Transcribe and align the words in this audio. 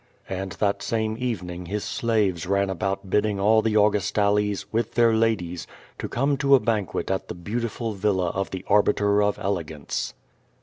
And 0.29 0.53
that 0.53 0.81
same 0.81 1.15
evening 1.19 1.67
his 1.67 1.83
slaves 1.83 2.47
ran 2.47 2.71
about 2.71 3.11
bidding 3.11 3.39
all 3.39 3.61
the 3.61 3.75
Augustales, 3.75 4.65
with 4.71 4.95
their 4.95 5.13
ladies, 5.13 5.67
to 5.99 6.09
come 6.09 6.37
to 6.37 6.55
a 6.55 6.59
banquet 6.59 7.11
at 7.11 7.27
the 7.27 7.35
beautiful 7.35 7.93
villa 7.93 8.29
of 8.29 8.49
the 8.49 8.65
Arbiter 8.67 9.21
of 9.21 9.37
Elegance. 9.37 10.15